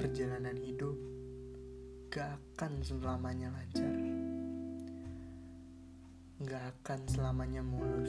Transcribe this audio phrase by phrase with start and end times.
[0.00, 0.96] perjalanan hidup
[2.08, 3.92] gak akan selamanya lancar.
[6.40, 8.08] Gak akan selamanya mulus.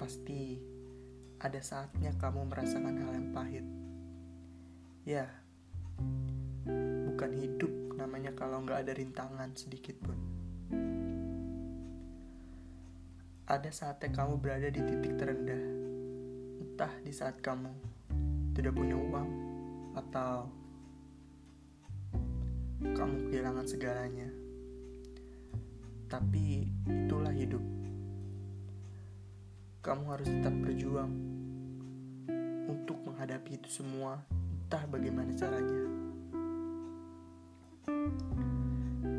[0.00, 0.56] Pasti
[1.36, 3.66] ada saatnya kamu merasakan hal yang pahit.
[5.04, 5.28] Ya,
[7.12, 10.16] bukan hidup namanya kalau gak ada rintangan sedikit pun.
[13.44, 15.64] Ada saatnya kamu berada di titik terendah,
[16.64, 17.68] entah di saat kamu
[18.56, 19.28] tidak punya uang
[19.92, 20.59] atau
[22.80, 24.28] kamu kehilangan segalanya.
[26.08, 27.60] Tapi itulah hidup.
[29.84, 31.12] Kamu harus tetap berjuang
[32.68, 35.84] untuk menghadapi itu semua, entah bagaimana caranya.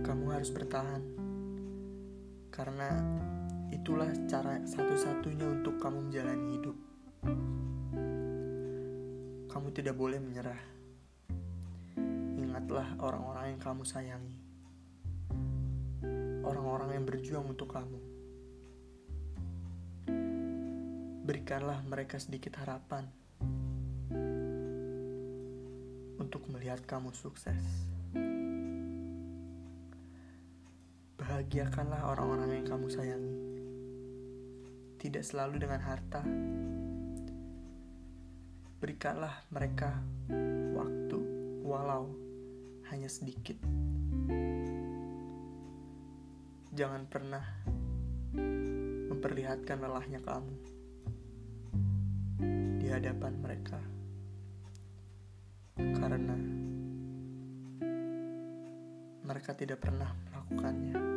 [0.01, 1.01] Kamu harus bertahan
[2.49, 2.89] karena
[3.71, 6.77] itulah cara satu-satunya untuk kamu menjalani hidup.
[9.53, 10.80] Kamu tidak boleh menyerah.
[12.71, 14.37] Ingatlah orang-orang yang kamu sayangi.
[16.39, 17.99] Orang-orang yang berjuang untuk kamu.
[21.27, 23.11] Berikanlah mereka sedikit harapan
[26.15, 27.59] untuk melihat kamu sukses.
[31.19, 33.35] Bahagiakanlah orang-orang yang kamu sayangi.
[34.95, 36.23] Tidak selalu dengan harta,
[38.79, 39.91] berikanlah mereka
[40.71, 41.19] waktu
[41.67, 42.30] walau
[42.91, 43.55] hanya sedikit.
[46.75, 47.43] Jangan pernah
[49.11, 50.55] memperlihatkan lelahnya kamu
[52.83, 53.79] di hadapan mereka.
[55.79, 56.35] Karena
[59.23, 61.10] mereka tidak pernah melakukannya.